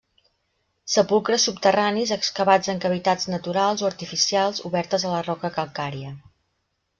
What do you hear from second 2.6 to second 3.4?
en cavitats